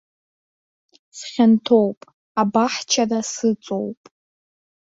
Схьанҭоуп, 1.17 1.99
абаҳчара 2.41 3.19
сыҵоуп. 3.31 4.01